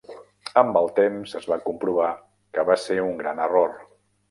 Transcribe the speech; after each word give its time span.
Amb 0.61 0.79
el 0.79 0.89
temps, 0.99 1.35
es 1.41 1.45
va 1.51 1.59
comprovar 1.67 2.09
que 2.59 2.67
va 2.73 2.81
ser 2.87 2.99
un 3.13 3.17
gran 3.23 3.47
error. 3.49 3.79